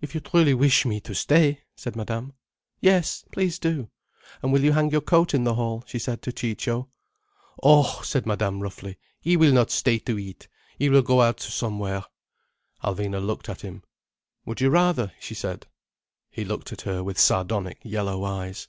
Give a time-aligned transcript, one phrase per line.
[0.00, 2.34] "If you truly wish me to stay," said Madame.
[2.80, 3.90] "Yes, please do.
[4.40, 6.88] And will you hang your coat in the hall?" she said to Ciccio.
[7.64, 8.96] "Oh!" said Madame roughly.
[9.20, 10.46] "He will not stay to eat.
[10.78, 12.04] He will go out to somewhere."
[12.84, 13.82] Alvina looked at him.
[14.44, 15.66] "Would you rather?" she said.
[16.30, 18.68] He looked at her with sardonic yellow eyes.